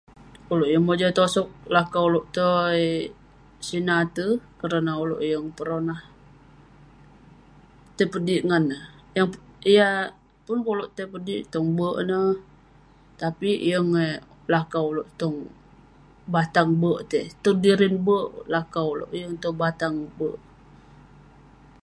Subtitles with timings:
[0.51, 2.81] Ulouk yeng mojam tosog lakau ulouk tai
[3.67, 4.25] sineh ate,
[4.59, 6.01] kerna ulouk yeng peronah,
[7.95, 8.83] tai pe dik ngan neh,
[10.45, 14.15] pun peh ulouk tai pe dik..tong berk ineh..tapik yeng eh
[14.53, 15.35] lakau ulouk tong
[16.33, 20.39] batang berk etey..tong dirin berk lakau ulouk, yeng tong batang berk..